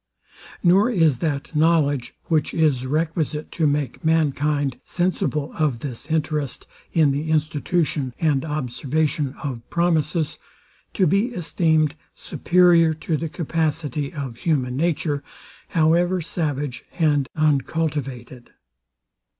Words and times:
Nor 0.63 0.89
is 0.89 1.19
that 1.19 1.55
knowledge, 1.55 2.15
which 2.23 2.55
is 2.55 2.87
requisite 2.87 3.51
to 3.51 3.67
make 3.67 4.03
mankind 4.03 4.79
sensible 4.83 5.53
of 5.59 5.81
this 5.81 6.09
interest 6.09 6.65
in 6.91 7.11
the 7.11 7.29
institution 7.29 8.11
and 8.19 8.43
observance 8.43 9.19
of 9.43 9.61
promises, 9.69 10.39
to 10.93 11.05
be 11.05 11.27
esteemed 11.35 11.93
superior 12.15 12.95
to 12.95 13.15
the 13.15 13.29
capacity 13.29 14.11
of 14.11 14.37
human 14.37 14.75
nature, 14.75 15.21
however 15.67 16.19
savage 16.19 16.83
and 16.97 17.27
uncultivated. 17.35 18.49